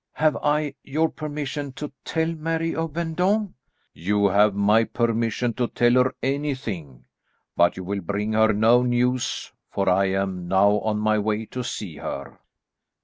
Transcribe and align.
"Have 0.13 0.35
I 0.41 0.73
your 0.81 1.09
permission 1.09 1.73
to 1.73 1.91
tell 2.03 2.33
Mary 2.33 2.73
of 2.73 2.93
Vendôme?" 2.93 3.53
"You 3.93 4.27
have 4.29 4.55
my 4.55 4.83
permission 4.83 5.53
to 5.53 5.67
tell 5.67 5.91
her 5.93 6.15
anything, 6.23 7.05
but 7.55 7.77
you 7.77 7.83
will 7.83 8.01
bring 8.01 8.33
her 8.33 8.51
no 8.51 8.81
news, 8.81 9.51
for 9.69 9.87
I 9.87 10.05
am 10.05 10.47
now 10.47 10.79
on 10.79 10.97
my 10.97 11.19
way 11.19 11.45
to 11.45 11.61
see 11.63 11.97
her." 11.97 12.39